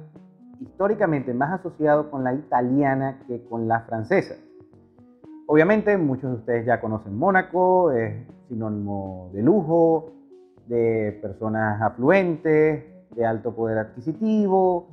históricamente 0.59 1.33
más 1.33 1.59
asociado 1.59 2.11
con 2.11 2.23
la 2.25 2.33
italiana 2.33 3.19
que 3.27 3.45
con 3.45 3.67
la 3.69 3.81
francesa. 3.81 4.35
Obviamente 5.47 5.97
muchos 5.97 6.31
de 6.31 6.37
ustedes 6.37 6.65
ya 6.65 6.81
conocen 6.81 7.17
Mónaco, 7.17 7.91
es 7.91 8.27
sinónimo 8.49 9.29
de 9.33 9.41
lujo, 9.41 10.11
de 10.67 11.17
personas 11.21 11.81
afluentes, 11.81 12.83
de 13.15 13.25
alto 13.25 13.55
poder 13.55 13.77
adquisitivo, 13.77 14.87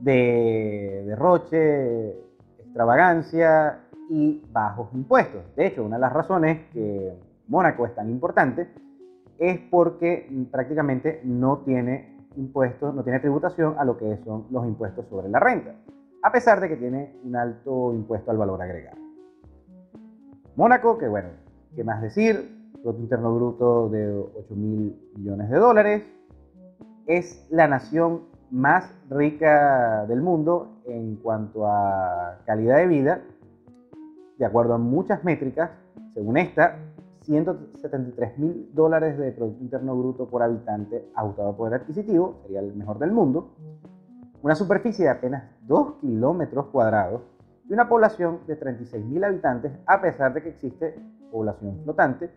de 0.00 1.04
derroche, 1.06 2.10
extravagancia 2.58 3.78
y 4.12 4.42
bajos 4.52 4.92
impuestos. 4.92 5.42
De 5.56 5.66
hecho, 5.66 5.82
una 5.82 5.96
de 5.96 6.02
las 6.02 6.12
razones 6.12 6.66
que 6.70 7.18
Mónaco 7.48 7.86
es 7.86 7.94
tan 7.94 8.10
importante 8.10 8.68
es 9.38 9.58
porque 9.70 10.28
prácticamente 10.50 11.22
no 11.24 11.62
tiene 11.64 12.18
impuestos, 12.36 12.94
no 12.94 13.02
tiene 13.04 13.20
tributación 13.20 13.74
a 13.78 13.86
lo 13.86 13.96
que 13.96 14.18
son 14.18 14.44
los 14.50 14.66
impuestos 14.66 15.06
sobre 15.08 15.30
la 15.30 15.40
renta, 15.40 15.74
a 16.22 16.30
pesar 16.30 16.60
de 16.60 16.68
que 16.68 16.76
tiene 16.76 17.16
un 17.24 17.36
alto 17.36 17.94
impuesto 17.94 18.30
al 18.30 18.36
valor 18.36 18.60
agregado. 18.60 18.98
Mónaco, 20.56 20.98
que 20.98 21.08
bueno, 21.08 21.30
¿qué 21.74 21.82
más 21.82 22.02
decir? 22.02 22.70
Producto 22.82 23.02
Interno 23.02 23.34
Bruto 23.34 23.88
de 23.88 24.14
8 24.36 24.54
mil 24.54 25.10
millones 25.16 25.48
de 25.48 25.56
dólares, 25.56 26.02
es 27.06 27.46
la 27.50 27.66
nación 27.66 28.24
más 28.50 28.94
rica 29.08 30.04
del 30.06 30.20
mundo 30.20 30.82
en 30.84 31.16
cuanto 31.16 31.66
a 31.66 32.40
calidad 32.44 32.76
de 32.76 32.86
vida, 32.86 33.22
de 34.42 34.46
acuerdo 34.46 34.74
a 34.74 34.78
muchas 34.78 35.22
métricas, 35.22 35.70
según 36.14 36.36
esta, 36.36 36.76
173 37.20 38.38
mil 38.38 38.70
dólares 38.74 39.16
de 39.16 39.30
Producto 39.30 39.62
Interno 39.62 39.96
Bruto 39.96 40.28
por 40.28 40.42
habitante 40.42 41.08
ajustado 41.14 41.50
a 41.50 41.56
poder 41.56 41.74
adquisitivo, 41.74 42.40
sería 42.42 42.58
el 42.58 42.74
mejor 42.74 42.98
del 42.98 43.12
mundo, 43.12 43.52
una 44.42 44.56
superficie 44.56 45.04
de 45.04 45.12
apenas 45.12 45.44
2 45.68 45.94
kilómetros 46.00 46.66
cuadrados 46.72 47.22
y 47.68 47.72
una 47.72 47.88
población 47.88 48.40
de 48.48 48.56
36 48.56 49.04
mil 49.04 49.22
habitantes, 49.22 49.70
a 49.86 50.00
pesar 50.00 50.34
de 50.34 50.42
que 50.42 50.48
existe 50.48 50.98
población 51.30 51.78
flotante 51.84 52.28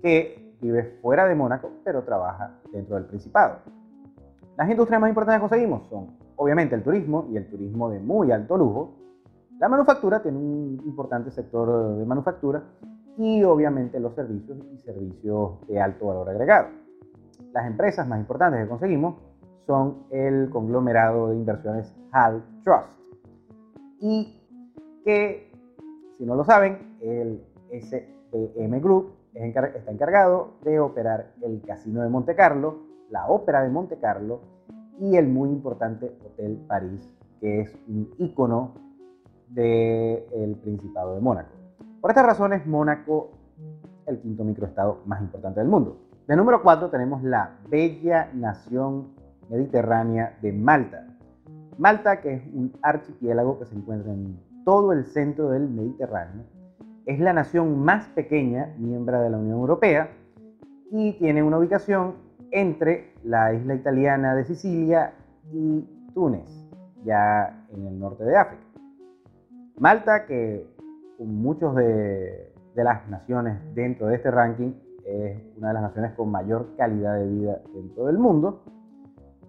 que 0.00 0.56
vive 0.62 0.98
fuera 1.02 1.26
de 1.26 1.34
Mónaco, 1.34 1.72
pero 1.84 2.04
trabaja 2.04 2.58
dentro 2.72 2.94
del 2.94 3.04
Principado. 3.04 3.58
Las 4.56 4.70
industrias 4.70 4.98
más 4.98 5.10
importantes 5.10 5.42
que 5.42 5.46
conseguimos 5.46 5.86
son, 5.90 6.16
obviamente, 6.36 6.74
el 6.74 6.82
turismo 6.82 7.26
y 7.30 7.36
el 7.36 7.50
turismo 7.50 7.90
de 7.90 8.00
muy 8.00 8.32
alto 8.32 8.56
lujo. 8.56 8.94
La 9.58 9.68
manufactura 9.68 10.22
tiene 10.22 10.38
un 10.38 10.80
importante 10.86 11.32
sector 11.32 11.96
de 11.96 12.06
manufactura 12.06 12.62
y, 13.16 13.42
obviamente, 13.42 13.98
los 13.98 14.14
servicios 14.14 14.56
y 14.72 14.78
servicios 14.78 15.66
de 15.66 15.80
alto 15.80 16.06
valor 16.06 16.30
agregado. 16.30 16.68
Las 17.52 17.66
empresas 17.66 18.06
más 18.06 18.20
importantes 18.20 18.62
que 18.62 18.68
conseguimos 18.68 19.16
son 19.66 20.04
el 20.10 20.48
conglomerado 20.50 21.30
de 21.30 21.36
inversiones 21.36 21.92
HAL 22.12 22.44
Trust 22.62 22.86
y 24.00 24.40
que, 25.04 25.50
si 26.16 26.24
no 26.24 26.36
lo 26.36 26.44
saben, 26.44 26.96
el 27.00 27.44
SPM 27.72 28.80
Group 28.80 29.12
está 29.34 29.90
encargado 29.90 30.52
de 30.62 30.78
operar 30.78 31.32
el 31.42 31.62
Casino 31.62 32.02
de 32.02 32.08
Monte 32.08 32.36
Carlo, 32.36 32.76
la 33.10 33.26
Ópera 33.26 33.62
de 33.62 33.70
Monte 33.70 33.98
Carlo 33.98 34.40
y 35.00 35.16
el 35.16 35.26
muy 35.26 35.50
importante 35.50 36.16
Hotel 36.24 36.64
París, 36.68 37.12
que 37.40 37.62
es 37.62 37.76
un 37.88 38.08
ícono 38.18 38.87
del 39.50 40.56
Principado 40.62 41.14
de 41.14 41.20
Mónaco. 41.20 41.50
Por 42.00 42.10
estas 42.10 42.26
razones, 42.26 42.66
Mónaco, 42.66 43.30
el 44.06 44.20
quinto 44.20 44.44
microestado 44.44 45.00
más 45.06 45.20
importante 45.20 45.60
del 45.60 45.68
mundo. 45.68 45.98
De 46.26 46.36
número 46.36 46.62
4 46.62 46.90
tenemos 46.90 47.22
la 47.22 47.58
bella 47.68 48.30
nación 48.34 49.08
mediterránea 49.48 50.38
de 50.42 50.52
Malta. 50.52 51.06
Malta, 51.78 52.20
que 52.20 52.34
es 52.34 52.42
un 52.52 52.72
archipiélago 52.82 53.58
que 53.58 53.66
se 53.66 53.74
encuentra 53.74 54.12
en 54.12 54.38
todo 54.64 54.92
el 54.92 55.04
centro 55.06 55.50
del 55.50 55.68
Mediterráneo, 55.68 56.44
es 57.06 57.18
la 57.20 57.32
nación 57.32 57.78
más 57.78 58.06
pequeña 58.08 58.74
miembro 58.78 59.20
de 59.20 59.30
la 59.30 59.38
Unión 59.38 59.60
Europea 59.60 60.10
y 60.90 61.12
tiene 61.14 61.42
una 61.42 61.58
ubicación 61.58 62.14
entre 62.50 63.14
la 63.24 63.54
isla 63.54 63.74
italiana 63.74 64.34
de 64.34 64.44
Sicilia 64.44 65.14
y 65.52 65.86
Túnez, 66.14 66.68
ya 67.04 67.64
en 67.72 67.86
el 67.86 67.98
norte 67.98 68.24
de 68.24 68.36
África. 68.36 68.62
Malta, 69.78 70.26
que 70.26 70.66
muchos 71.18 71.74
de, 71.76 72.52
de 72.74 72.84
las 72.84 73.08
naciones 73.08 73.58
dentro 73.74 74.08
de 74.08 74.16
este 74.16 74.30
ranking 74.30 74.72
es 75.04 75.36
una 75.56 75.68
de 75.68 75.74
las 75.74 75.82
naciones 75.82 76.12
con 76.12 76.30
mayor 76.30 76.76
calidad 76.76 77.16
de 77.16 77.26
vida 77.26 77.60
dentro 77.74 78.06
del 78.06 78.18
mundo, 78.18 78.62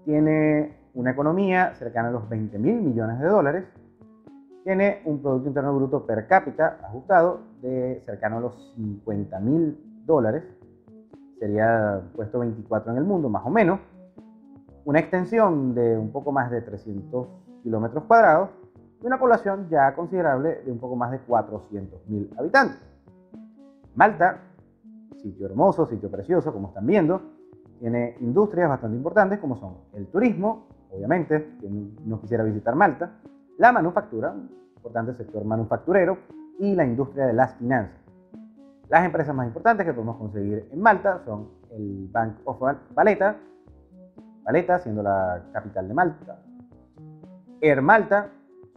tiene 0.05 0.77
una 0.93 1.11
economía 1.11 1.73
cercana 1.75 2.09
a 2.09 2.11
los 2.11 2.27
20 2.29 2.57
mil 2.59 2.81
millones 2.81 3.19
de 3.19 3.27
dólares. 3.27 3.65
Tiene 4.63 5.01
un 5.05 5.21
Producto 5.21 5.47
Interno 5.47 5.75
Bruto 5.75 6.05
per 6.05 6.27
cápita 6.27 6.79
ajustado 6.83 7.41
de 7.61 8.01
cercano 8.05 8.37
a 8.37 8.41
los 8.41 8.73
50 8.75 9.39
mil 9.39 9.77
dólares, 10.05 10.43
sería 11.39 12.01
puesto 12.15 12.39
24 12.39 12.91
en 12.91 12.97
el 12.97 13.03
mundo 13.03 13.29
más 13.29 13.45
o 13.45 13.49
menos, 13.49 13.79
una 14.85 14.99
extensión 14.99 15.73
de 15.75 15.97
un 15.97 16.11
poco 16.11 16.31
más 16.31 16.51
de 16.51 16.61
300 16.61 17.27
kilómetros 17.63 18.03
cuadrados 18.05 18.49
y 19.01 19.05
una 19.05 19.19
población 19.19 19.67
ya 19.69 19.93
considerable 19.95 20.61
de 20.65 20.71
un 20.71 20.79
poco 20.79 20.95
más 20.95 21.11
de 21.11 21.19
400 21.19 22.07
mil 22.07 22.29
habitantes. 22.37 22.79
Malta, 23.95 24.39
sitio 25.17 25.45
hermoso, 25.45 25.85
sitio 25.85 26.09
precioso, 26.09 26.53
como 26.53 26.69
están 26.69 26.85
viendo, 26.85 27.21
tiene 27.79 28.15
industrias 28.19 28.69
bastante 28.69 28.97
importantes 28.97 29.39
como 29.39 29.55
son 29.57 29.77
el 29.93 30.07
turismo, 30.07 30.67
obviamente, 30.91 31.55
quien 31.59 31.95
no 32.05 32.19
quisiera 32.19 32.43
visitar 32.43 32.75
Malta, 32.75 33.19
la 33.57 33.71
manufactura, 33.71 34.31
un 34.31 34.49
importante 34.75 35.13
sector 35.13 35.43
manufacturero, 35.45 36.17
y 36.59 36.75
la 36.75 36.85
industria 36.85 37.25
de 37.25 37.33
las 37.33 37.55
finanzas. 37.55 37.97
Las 38.89 39.05
empresas 39.05 39.33
más 39.33 39.47
importantes 39.47 39.85
que 39.85 39.93
podemos 39.93 40.17
conseguir 40.17 40.67
en 40.71 40.81
Malta 40.81 41.21
son 41.23 41.49
el 41.71 42.09
Bank 42.11 42.37
of 42.43 42.59
Valletta, 42.93 43.37
Valletta 44.43 44.79
siendo 44.79 45.01
la 45.01 45.43
capital 45.53 45.87
de 45.87 45.93
Malta, 45.93 46.39
Air 47.61 47.81
Malta, 47.81 48.29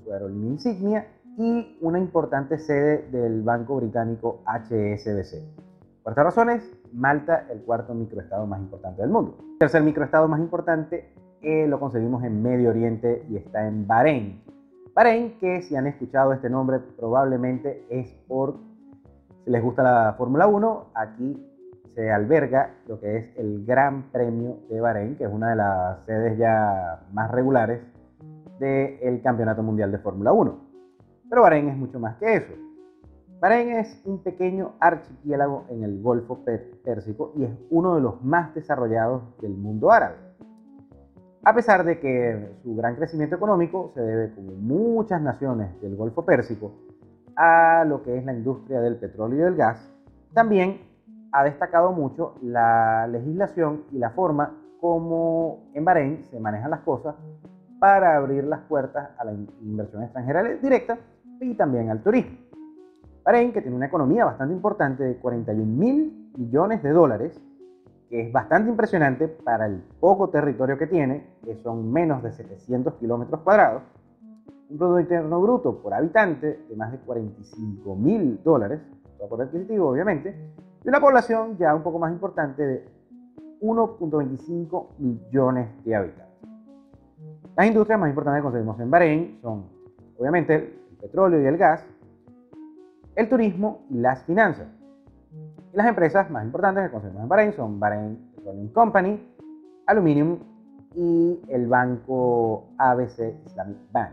su 0.03 0.13
aerolínea 0.13 0.51
insignia, 0.51 1.07
y 1.39 1.79
una 1.81 1.99
importante 1.99 2.59
sede 2.59 3.09
del 3.11 3.43
banco 3.43 3.77
británico 3.77 4.43
HSBC. 4.47 5.63
Por 6.03 6.13
estas 6.13 6.25
razones, 6.25 6.71
Malta, 6.93 7.47
el 7.51 7.63
cuarto 7.63 7.95
microestado 7.95 8.47
más 8.47 8.61
importante 8.61 9.03
del 9.03 9.11
mundo. 9.11 9.37
El 9.53 9.59
tercer 9.59 9.83
microestado 9.83 10.29
más 10.29 10.41
importante 10.41 11.15
eh, 11.41 11.67
lo 11.67 11.81
conseguimos 11.81 12.23
en 12.25 12.43
Medio 12.43 12.71
Oriente 12.71 13.25
y 13.31 13.37
está 13.37 13.67
en 13.67 13.87
Bahrein. 13.87 14.43
Bahrein, 14.95 15.39
que 15.39 15.63
si 15.63 15.75
han 15.75 15.87
escuchado 15.87 16.33
este 16.33 16.51
nombre 16.51 16.81
probablemente 16.81 17.87
es 17.89 18.13
por, 18.29 18.57
si 19.45 19.51
les 19.51 19.63
gusta 19.63 19.83
la 19.83 20.15
Fórmula 20.19 20.47
1, 20.47 20.87
aquí 20.95 21.49
se 21.95 22.11
alberga 22.11 22.75
lo 22.87 23.01
que 23.01 23.17
es 23.17 23.37
el 23.37 23.65
Gran 23.65 24.11
Premio 24.13 24.59
de 24.69 24.81
Bahrein, 24.81 25.17
que 25.17 25.25
es 25.25 25.33
una 25.33 25.51
de 25.51 25.57
las 25.57 26.05
sedes 26.05 26.37
ya 26.37 27.07
más 27.13 27.31
regulares 27.31 27.81
del 28.62 29.21
Campeonato 29.23 29.62
Mundial 29.62 29.90
de 29.90 29.99
Fórmula 29.99 30.33
1. 30.33 30.59
Pero 31.28 31.42
Bahrein 31.42 31.69
es 31.69 31.76
mucho 31.76 31.99
más 31.99 32.16
que 32.16 32.37
eso. 32.37 32.52
Bahrein 33.40 33.73
es 33.73 34.00
un 34.04 34.23
pequeño 34.23 34.75
archipiélago 34.78 35.64
en 35.69 35.83
el 35.83 36.00
Golfo 36.00 36.45
Pérsico 36.85 37.33
y 37.37 37.45
es 37.45 37.50
uno 37.71 37.97
de 37.97 38.00
los 38.00 38.23
más 38.23 38.54
desarrollados 38.54 39.23
del 39.40 39.52
mundo 39.52 39.90
árabe 39.90 40.33
a 41.45 41.54
pesar 41.54 41.85
de 41.85 41.99
que 41.99 42.57
su 42.62 42.75
gran 42.76 42.95
crecimiento 42.95 43.35
económico 43.37 43.90
se 43.95 44.00
debe, 44.00 44.33
como 44.35 44.52
muchas 44.52 45.21
naciones 45.21 45.81
del 45.81 45.97
Golfo 45.97 46.25
Pérsico, 46.25 46.73
a 47.35 47.85
lo 47.85 48.02
que 48.02 48.16
es 48.16 48.25
la 48.25 48.33
industria 48.33 48.81
del 48.81 48.97
petróleo 48.97 49.38
y 49.38 49.42
del 49.42 49.57
gas, 49.57 49.92
también 50.33 50.81
ha 51.33 51.42
destacado 51.45 51.92
mucho 51.92 52.35
la 52.42 53.07
legislación 53.09 53.85
y 53.90 53.99
la 53.99 54.11
forma 54.11 54.57
como 54.81 55.64
en 55.75 55.85
Bahrein 55.85 56.25
se 56.31 56.38
manejan 56.38 56.71
las 56.71 56.81
cosas 56.81 57.16
para 57.83 58.15
abrir 58.15 58.45
las 58.45 58.61
puertas 58.61 59.11
a 59.19 59.25
la 59.25 59.33
inversión 59.33 60.05
extranjera 60.05 60.45
directa 60.45 61.01
y 61.41 61.53
también 61.55 61.91
al 61.91 62.01
turismo. 62.01 62.39
Bahrein, 63.25 63.53
que 63.53 63.61
tiene 63.61 63.77
una 63.77 63.87
economía 63.87 64.25
bastante 64.25 64.55
importante 64.55 65.03
de 65.03 65.17
41 65.17 65.67
mil 65.67 66.31
millones 66.37 66.81
de 66.85 66.91
dólares, 66.91 67.41
que 68.09 68.21
es 68.21 68.33
bastante 68.33 68.71
impresionante 68.71 69.27
para 69.27 69.67
el 69.67 69.83
poco 69.99 70.29
territorio 70.29 70.79
que 70.79 70.87
tiene, 70.87 71.27
que 71.45 71.57
son 71.57 71.93
menos 71.93 72.23
de 72.23 72.31
700 72.31 72.95
kilómetros 73.01 73.41
cuadrados, 73.41 73.83
un 74.71 74.79
Producto 74.79 75.01
Interno 75.01 75.41
Bruto 75.41 75.83
por 75.83 75.93
habitante 75.93 76.65
de 76.69 76.77
más 76.77 76.93
de 76.93 76.99
45 76.99 77.97
mil 77.97 78.41
dólares, 78.45 78.79
por 79.29 79.43
adquisitivo 79.43 79.89
obviamente, 79.89 80.37
y 80.85 80.89
una 80.89 81.01
población 81.01 81.59
ya 81.59 81.75
un 81.75 81.83
poco 81.83 81.99
más 81.99 82.12
importante 82.12 82.65
de 82.65 82.85
1.25 83.61 84.87
millones 84.99 85.69
de 85.85 85.97
habitantes. 85.97 86.22
Las 87.57 87.67
industrias 87.67 88.01
más 88.01 88.09
importantes 88.09 88.41
que 88.41 88.45
conseguimos 88.45 88.81
en 88.81 88.91
Bahrein 88.91 89.39
son 89.43 89.65
obviamente 90.19 90.55
el 90.55 90.97
petróleo 91.01 91.43
y 91.43 91.47
el 91.47 91.57
gas, 91.59 91.85
el 93.15 93.29
turismo 93.29 93.85
y 93.91 93.99
las 93.99 94.23
finanzas. 94.25 94.69
Y 95.73 95.77
las 95.77 95.87
empresas 95.87 96.31
más 96.31 96.45
importantes 96.45 96.85
que 96.85 96.91
conseguimos 96.91 97.23
en 97.23 97.29
Bahrein 97.29 97.53
son 97.53 97.81
Bahrein 97.81 98.33
Petroleum 98.37 98.69
Company, 98.73 99.21
Aluminium 99.87 100.39
y 100.95 101.41
el 101.49 101.67
banco 101.67 102.69
ABC 102.79 103.35
Islamic 103.47 103.79
Bank. 103.93 104.13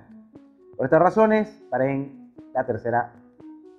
Por 0.76 0.86
estas 0.86 1.02
razones, 1.02 1.64
Bahrein 1.70 2.34
la 2.54 2.66
tercera 2.66 3.14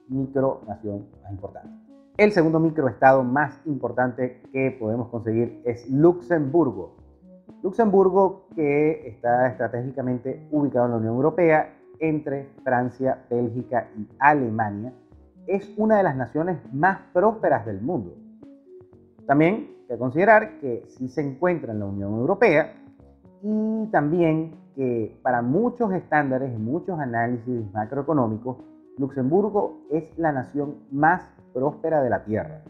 micronación 0.08 1.06
más 1.22 1.32
importante. 1.32 1.70
El 2.16 2.32
segundo 2.32 2.60
microestado 2.60 3.24
más 3.24 3.60
importante 3.66 4.42
que 4.52 4.76
podemos 4.78 5.08
conseguir 5.08 5.62
es 5.64 5.88
Luxemburgo. 5.90 6.96
Luxemburgo 7.62 8.46
que 8.54 9.08
está 9.08 9.48
estratégicamente 9.48 10.46
ubicado 10.50 10.86
en 10.86 10.90
la 10.92 10.96
Unión 10.98 11.14
Europea 11.14 11.76
entre 11.98 12.50
Francia, 12.64 13.24
Bélgica 13.28 13.88
y 13.96 14.08
Alemania 14.18 14.92
es 15.46 15.72
una 15.76 15.96
de 15.96 16.02
las 16.02 16.16
naciones 16.16 16.58
más 16.72 17.00
prósperas 17.12 17.66
del 17.66 17.80
mundo. 17.80 18.14
También 19.26 19.54
hay 19.54 19.86
que 19.88 19.98
considerar 19.98 20.58
que 20.60 20.84
sí 20.88 21.08
se 21.08 21.20
encuentra 21.20 21.72
en 21.72 21.80
la 21.80 21.86
Unión 21.86 22.14
Europea 22.14 22.72
y 23.42 23.86
también 23.90 24.54
que 24.74 25.18
para 25.22 25.42
muchos 25.42 25.92
estándares 25.92 26.52
y 26.54 26.58
muchos 26.58 26.98
análisis 26.98 27.72
macroeconómicos, 27.72 28.58
Luxemburgo 28.98 29.82
es 29.90 30.04
la 30.18 30.32
nación 30.32 30.76
más 30.90 31.22
próspera 31.52 32.02
de 32.02 32.10
la 32.10 32.24
Tierra. 32.24 32.62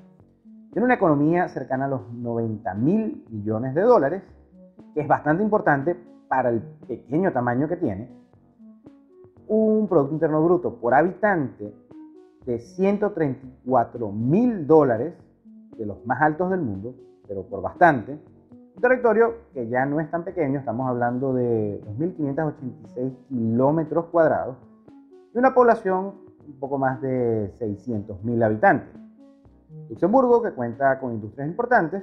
Tiene 0.73 0.85
una 0.85 0.95
economía 0.95 1.49
cercana 1.49 1.87
a 1.87 1.89
los 1.89 2.13
90 2.13 2.75
mil 2.75 3.25
millones 3.29 3.75
de 3.75 3.83
dólares, 3.83 4.23
que 4.95 5.01
es 5.01 5.09
bastante 5.09 5.43
importante 5.43 5.97
para 6.29 6.51
el 6.51 6.61
pequeño 6.87 7.33
tamaño 7.33 7.69
que 7.69 7.77
tiene. 7.77 8.09
Un 9.49 9.89
Producto 9.89 10.15
Interno 10.15 10.45
Bruto 10.45 10.77
por 10.77 10.95
habitante 10.95 11.75
de 12.47 12.59
134 12.59 14.13
mil 14.13 14.67
dólares, 14.67 15.15
de 15.77 15.87
los 15.87 16.05
más 16.07 16.21
altos 16.21 16.51
del 16.51 16.61
mundo, 16.61 16.95
pero 17.27 17.43
por 17.45 17.63
bastante. 17.63 18.19
Un 18.77 18.81
territorio 18.81 19.35
que 19.53 19.69
ya 19.69 19.85
no 19.87 20.01
es 20.01 20.11
tan 20.11 20.25
pequeño, 20.25 20.59
estamos 20.59 20.89
hablando 20.89 21.35
de 21.35 21.83
2.586 21.99 23.13
kilómetros 23.29 24.07
cuadrados 24.07 24.57
y 25.35 25.39
una 25.39 25.55
población 25.55 26.15
un 26.47 26.59
poco 26.59 26.79
más 26.79 27.01
de 27.01 27.53
600.000 27.59 28.45
habitantes. 28.45 29.01
Luxemburgo, 29.89 30.43
que 30.43 30.53
cuenta 30.53 30.99
con 30.99 31.13
industrias 31.13 31.49
importantes, 31.49 32.03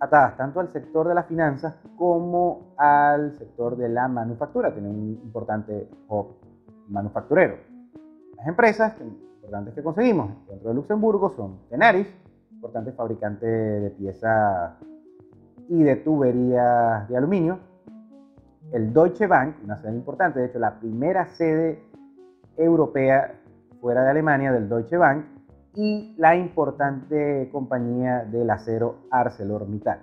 atadas 0.00 0.36
tanto 0.36 0.60
al 0.60 0.72
sector 0.72 1.08
de 1.08 1.14
las 1.14 1.26
finanzas 1.26 1.74
como 1.96 2.74
al 2.76 3.36
sector 3.38 3.76
de 3.76 3.88
la 3.88 4.08
manufactura, 4.08 4.72
tiene 4.72 4.88
un 4.88 5.20
importante 5.22 5.88
hub 6.08 6.36
manufacturero. 6.88 7.56
Las 8.36 8.46
empresas 8.46 8.94
importantes 9.00 9.74
que 9.74 9.82
conseguimos 9.82 10.30
dentro 10.48 10.68
de 10.68 10.74
Luxemburgo 10.74 11.30
son 11.30 11.58
Tenaris, 11.70 12.08
importante 12.52 12.92
fabricante 12.92 13.46
de 13.46 13.90
piezas 13.90 14.74
y 15.68 15.82
de 15.82 15.96
tuberías 15.96 17.08
de 17.08 17.16
aluminio, 17.16 17.58
el 18.72 18.92
Deutsche 18.92 19.26
Bank, 19.26 19.56
una 19.64 19.76
sede 19.76 19.94
importante, 19.94 20.40
de 20.40 20.46
hecho 20.46 20.58
la 20.58 20.78
primera 20.78 21.26
sede 21.26 21.82
europea 22.56 23.34
fuera 23.80 24.02
de 24.02 24.10
Alemania 24.10 24.52
del 24.52 24.68
Deutsche 24.68 24.96
Bank, 24.96 25.24
y 25.76 26.14
la 26.16 26.34
importante 26.34 27.50
compañía 27.52 28.24
del 28.24 28.48
acero 28.50 28.96
ArcelorMittal. 29.10 30.00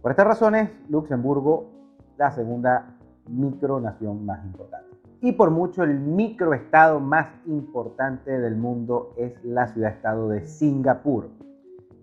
Por 0.00 0.12
estas 0.12 0.28
razones, 0.28 0.70
Luxemburgo, 0.88 1.70
la 2.16 2.30
segunda 2.30 2.96
micronación 3.28 4.24
más 4.24 4.44
importante. 4.44 4.86
Y 5.20 5.32
por 5.32 5.50
mucho 5.50 5.82
el 5.82 5.98
microestado 5.98 7.00
más 7.00 7.26
importante 7.46 8.38
del 8.38 8.54
mundo 8.54 9.12
es 9.16 9.44
la 9.44 9.66
ciudad-estado 9.66 10.28
de 10.28 10.46
Singapur. 10.46 11.30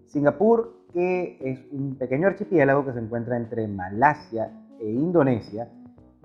Singapur, 0.06 0.74
que 0.92 1.38
es 1.40 1.66
un 1.72 1.96
pequeño 1.96 2.28
archipiélago 2.28 2.86
que 2.86 2.92
se 2.92 3.00
encuentra 3.00 3.38
entre 3.38 3.66
Malasia 3.70 4.52
e 4.82 4.92
Indonesia, 4.92 5.70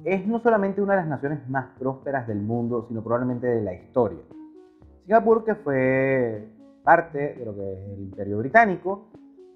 es 0.05 0.27
no 0.27 0.41
solamente 0.41 0.83
una 0.83 0.95
de 0.95 1.01
las 1.03 1.09
naciones 1.09 1.49
más 1.49 1.67
prósperas 1.79 2.27
del 2.27 2.41
mundo, 2.43 2.85
sino 2.89 3.01
probablemente 3.01 3.47
de 3.47 3.63
la 3.63 3.75
historia. 3.75 4.23
Singapur, 5.11 5.43
que 5.43 5.57
fue 5.57 6.47
parte 6.85 7.35
de 7.35 7.45
lo 7.45 7.53
que 7.53 7.73
es 7.73 7.89
el 7.89 7.99
Imperio 7.99 8.39
Británico, 8.39 9.09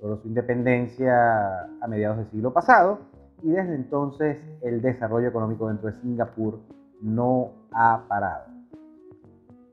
logró 0.02 0.20
su 0.20 0.26
independencia 0.26 1.66
a 1.80 1.86
mediados 1.86 2.16
del 2.16 2.30
siglo 2.32 2.52
pasado 2.52 2.98
y 3.40 3.50
desde 3.50 3.76
entonces 3.76 4.42
el 4.62 4.82
desarrollo 4.82 5.28
económico 5.28 5.68
dentro 5.68 5.92
de 5.92 6.00
Singapur 6.00 6.58
no 7.02 7.52
ha 7.70 8.02
parado. 8.08 8.46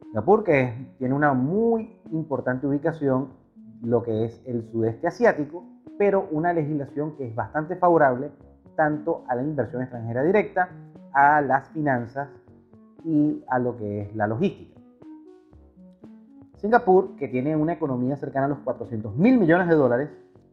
Singapur, 0.04 0.44
que 0.44 0.72
tiene 1.00 1.16
una 1.16 1.34
muy 1.34 2.00
importante 2.12 2.68
ubicación, 2.68 3.30
lo 3.82 4.04
que 4.04 4.26
es 4.26 4.40
el 4.46 4.70
sudeste 4.72 5.08
asiático, 5.08 5.66
pero 5.98 6.28
una 6.30 6.54
legislación 6.54 7.18
que 7.18 7.26
es 7.26 7.34
bastante 7.34 7.76
favorable 7.76 8.30
tanto 8.76 9.24
a 9.28 9.34
la 9.34 9.42
inversión 9.42 9.82
extranjera 9.82 10.22
directa, 10.22 10.70
a 11.12 11.42
las 11.42 11.70
finanzas 11.70 12.30
y 13.04 13.44
a 13.50 13.58
lo 13.58 13.76
que 13.78 14.02
es 14.02 14.16
la 14.16 14.28
logística. 14.28 14.81
Singapur, 16.62 17.16
que 17.16 17.28
tiene 17.28 17.56
una 17.56 17.74
economía 17.74 18.16
cercana 18.18 18.46
a 18.46 18.50
los 18.50 18.60
400 18.60 19.16
mil 19.16 19.40
millones 19.40 19.68
de 19.68 19.74
dólares, 19.74 20.10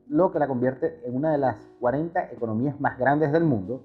lo 0.08 0.32
que 0.32 0.38
la 0.38 0.48
convierte 0.48 1.02
en 1.04 1.14
una 1.14 1.30
de 1.30 1.38
las 1.38 1.56
40 1.80 2.32
economías 2.32 2.80
más 2.80 2.98
grandes 2.98 3.30
del 3.30 3.44
mundo, 3.44 3.82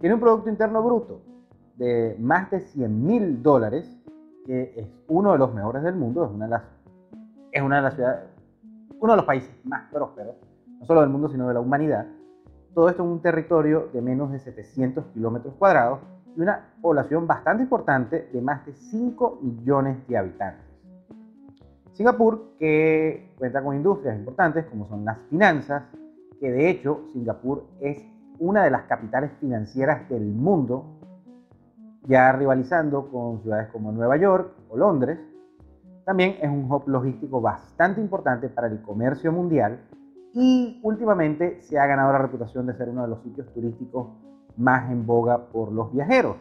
tiene 0.00 0.14
un 0.14 0.20
Producto 0.20 0.48
Interno 0.48 0.82
Bruto 0.82 1.20
de 1.76 2.16
más 2.18 2.50
de 2.50 2.60
100 2.60 3.06
mil 3.06 3.42
dólares, 3.42 3.86
que 4.46 4.72
es 4.76 4.88
uno 5.08 5.32
de 5.32 5.38
los 5.38 5.52
mejores 5.52 5.82
del 5.82 5.94
mundo, 5.94 6.24
es 6.24 6.30
una 6.30 6.46
de 6.46 6.50
las, 6.52 6.62
es 7.52 7.62
una 7.62 7.76
de 7.76 7.82
las 7.82 7.94
ciudades, 7.94 8.24
uno 8.98 9.12
de 9.12 9.16
los 9.18 9.26
países 9.26 9.50
más 9.64 9.90
prósperos, 9.92 10.36
no 10.80 10.86
solo 10.86 11.02
del 11.02 11.10
mundo, 11.10 11.28
sino 11.28 11.48
de 11.48 11.54
la 11.54 11.60
humanidad. 11.60 12.06
Todo 12.74 12.88
esto 12.88 13.02
en 13.02 13.10
un 13.10 13.20
territorio 13.20 13.90
de 13.92 14.00
menos 14.00 14.32
de 14.32 14.38
700 14.38 15.04
kilómetros 15.12 15.52
cuadrados 15.58 16.00
y 16.34 16.40
una 16.40 16.72
población 16.80 17.26
bastante 17.26 17.62
importante 17.62 18.30
de 18.32 18.40
más 18.40 18.64
de 18.64 18.72
5 18.72 19.40
millones 19.42 19.98
de 20.08 20.16
habitantes. 20.16 20.67
Singapur, 21.98 22.54
que 22.60 23.34
cuenta 23.36 23.60
con 23.60 23.74
industrias 23.74 24.16
importantes 24.16 24.66
como 24.66 24.86
son 24.86 25.04
las 25.04 25.18
finanzas, 25.30 25.82
que 26.38 26.48
de 26.48 26.70
hecho 26.70 27.00
Singapur 27.12 27.64
es 27.80 27.98
una 28.38 28.62
de 28.62 28.70
las 28.70 28.82
capitales 28.82 29.32
financieras 29.40 30.08
del 30.08 30.22
mundo 30.22 30.84
ya 32.04 32.30
rivalizando 32.30 33.10
con 33.10 33.42
ciudades 33.42 33.68
como 33.72 33.90
Nueva 33.90 34.16
York 34.16 34.52
o 34.68 34.76
Londres. 34.76 35.18
También 36.04 36.36
es 36.40 36.48
un 36.48 36.70
hub 36.70 36.84
logístico 36.86 37.40
bastante 37.40 38.00
importante 38.00 38.48
para 38.48 38.68
el 38.68 38.80
comercio 38.80 39.32
mundial 39.32 39.80
y 40.34 40.78
últimamente 40.84 41.60
se 41.62 41.80
ha 41.80 41.86
ganado 41.88 42.12
la 42.12 42.18
reputación 42.18 42.64
de 42.66 42.74
ser 42.74 42.90
uno 42.90 43.02
de 43.02 43.08
los 43.08 43.22
sitios 43.24 43.52
turísticos 43.52 44.06
más 44.56 44.88
en 44.92 45.04
boga 45.04 45.48
por 45.48 45.72
los 45.72 45.92
viajeros, 45.92 46.36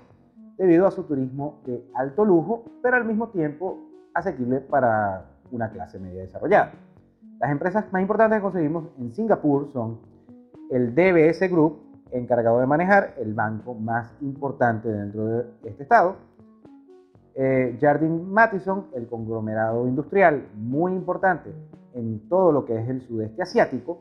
debido 0.55 0.85
a 0.85 0.91
su 0.91 1.01
turismo 1.05 1.63
de 1.65 1.83
alto 1.95 2.25
lujo, 2.25 2.63
pero 2.83 2.97
al 2.97 3.05
mismo 3.05 3.29
tiempo 3.29 3.79
asequible 4.13 4.59
para 4.61 5.25
una 5.51 5.69
clase 5.69 5.99
media 5.99 6.21
desarrollada. 6.21 6.73
Las 7.39 7.51
empresas 7.51 7.85
más 7.91 8.01
importantes 8.01 8.37
que 8.37 8.41
conseguimos 8.41 8.85
en 8.97 9.13
Singapur 9.13 9.71
son 9.71 9.99
el 10.71 10.95
DBS 10.95 11.49
Group, 11.49 11.79
encargado 12.11 12.59
de 12.59 12.65
manejar 12.65 13.13
el 13.17 13.33
banco 13.33 13.73
más 13.75 14.11
importante 14.21 14.89
dentro 14.89 15.25
de 15.25 15.45
este 15.65 15.83
estado. 15.83 16.15
Eh, 17.35 17.77
Jardine 17.79 18.23
Matheson, 18.23 18.87
el 18.95 19.07
conglomerado 19.07 19.87
industrial 19.87 20.47
muy 20.55 20.93
importante 20.93 21.51
en 21.93 22.27
todo 22.27 22.51
lo 22.51 22.65
que 22.65 22.79
es 22.79 22.89
el 22.89 23.01
sudeste 23.01 23.43
asiático, 23.43 23.99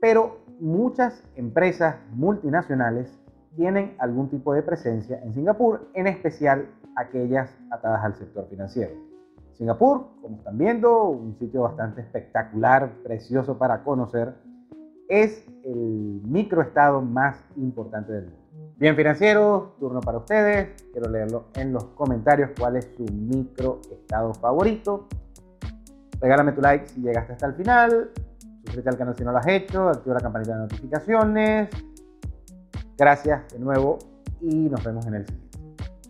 pero 0.00 0.38
muchas 0.60 1.22
empresas 1.36 1.96
multinacionales 2.14 3.12
tienen 3.56 3.94
algún 3.98 4.28
tipo 4.28 4.54
de 4.54 4.62
presencia 4.62 5.20
en 5.22 5.34
Singapur, 5.34 5.88
en 5.94 6.06
especial 6.06 6.66
aquellas 6.94 7.54
atadas 7.70 8.04
al 8.04 8.14
sector 8.14 8.46
financiero. 8.48 9.15
Singapur, 9.56 10.06
como 10.20 10.36
están 10.36 10.58
viendo, 10.58 11.08
un 11.08 11.38
sitio 11.38 11.62
bastante 11.62 12.02
espectacular, 12.02 12.92
precioso 13.02 13.56
para 13.56 13.82
conocer, 13.82 14.34
es 15.08 15.46
el 15.64 16.20
microestado 16.24 17.00
más 17.00 17.42
importante 17.56 18.12
del 18.12 18.24
mundo. 18.24 18.46
Bien 18.76 18.94
financieros, 18.94 19.76
turno 19.78 20.00
para 20.00 20.18
ustedes. 20.18 20.82
Quiero 20.92 21.10
leerlo 21.10 21.46
en 21.54 21.72
los 21.72 21.84
comentarios 21.86 22.50
cuál 22.58 22.76
es 22.76 22.90
su 22.96 23.04
microestado 23.04 24.34
favorito. 24.34 25.06
Regálame 26.20 26.52
tu 26.52 26.60
like 26.60 26.86
si 26.86 27.00
llegaste 27.00 27.32
hasta 27.32 27.46
el 27.46 27.54
final. 27.54 28.10
Suscríbete 28.60 28.88
al 28.90 28.98
canal 28.98 29.16
si 29.16 29.24
no 29.24 29.32
lo 29.32 29.38
has 29.38 29.46
hecho. 29.46 29.88
Activa 29.88 30.16
la 30.16 30.20
campanita 30.20 30.52
de 30.52 30.58
notificaciones. 30.60 31.70
Gracias 32.98 33.52
de 33.52 33.58
nuevo 33.58 33.98
y 34.40 34.68
nos 34.68 34.84
vemos 34.84 35.06
en 35.06 35.14
el 35.14 35.26
siguiente. 35.26 35.45